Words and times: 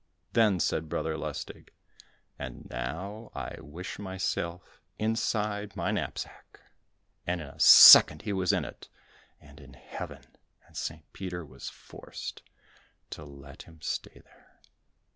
Then 0.33 0.59
said 0.59 0.89
Brother 0.89 1.15
Lustig, 1.15 1.69
"And 2.39 2.67
now 2.71 3.31
I 3.35 3.57
wish 3.61 3.99
myself 3.99 4.81
inside 4.97 5.75
my 5.75 5.91
knapsack," 5.91 6.59
and 7.27 7.39
in 7.39 7.45
a 7.45 7.59
second 7.59 8.23
he 8.23 8.33
was 8.33 8.51
in 8.51 8.65
it, 8.65 8.89
and 9.39 9.59
in 9.59 9.73
Heaven, 9.75 10.23
and 10.65 10.75
St. 10.75 11.05
Peter 11.13 11.45
was 11.45 11.69
forced 11.69 12.41
to 13.11 13.23
let 13.23 13.61
him 13.61 13.79
stay 13.79 14.21
there. 14.25 14.59